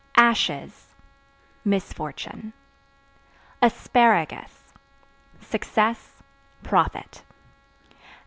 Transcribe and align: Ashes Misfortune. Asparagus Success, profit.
Ashes 0.17 0.87
Misfortune. 1.63 2.53
Asparagus 3.61 4.73
Success, 5.39 6.23
profit. 6.63 7.21